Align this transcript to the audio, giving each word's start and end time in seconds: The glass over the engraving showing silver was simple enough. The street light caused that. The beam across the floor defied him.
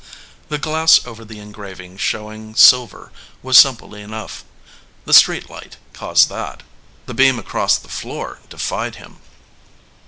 The 0.49 0.57
glass 0.57 1.05
over 1.05 1.23
the 1.23 1.37
engraving 1.37 1.97
showing 1.97 2.55
silver 2.55 3.11
was 3.43 3.59
simple 3.59 3.93
enough. 3.93 4.43
The 5.05 5.13
street 5.13 5.47
light 5.47 5.77
caused 5.93 6.27
that. 6.29 6.63
The 7.05 7.13
beam 7.13 7.37
across 7.37 7.77
the 7.77 7.87
floor 7.87 8.39
defied 8.49 8.95
him. 8.95 9.17